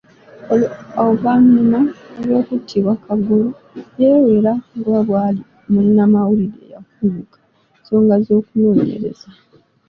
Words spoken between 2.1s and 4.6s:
lw'okuttibwa Kagolo yeewera